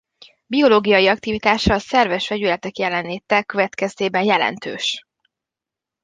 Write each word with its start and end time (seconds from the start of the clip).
Biológiai 0.45 1.07
aktivitása 1.07 1.73
a 1.73 1.79
szerves 1.79 2.29
vegyületek 2.29 2.77
jelenléte 2.77 3.43
következtében 3.43 4.23
jelentős. 4.23 5.05